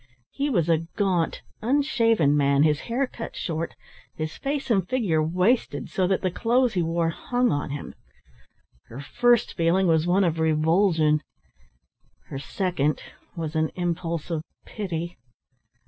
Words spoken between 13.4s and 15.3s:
an impulse of pity.